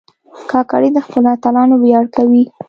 [0.51, 2.43] کاکړي د خپلو اتلانو ویاړ کوي.